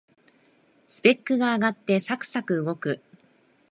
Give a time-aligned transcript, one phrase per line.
[0.87, 3.03] スペックが上がってサクサク動く